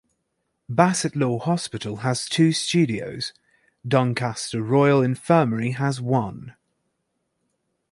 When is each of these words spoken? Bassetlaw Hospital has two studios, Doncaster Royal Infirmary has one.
Bassetlaw 0.67 1.41
Hospital 1.43 1.97
has 1.97 2.27
two 2.27 2.53
studios, 2.53 3.33
Doncaster 3.87 4.63
Royal 4.63 5.03
Infirmary 5.03 5.73
has 5.73 6.01
one. 6.01 6.55